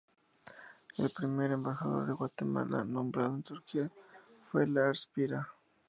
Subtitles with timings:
[0.97, 3.91] El primer embajador de Guatemala nombrado en Turquía
[4.51, 5.47] fue Lars Pira.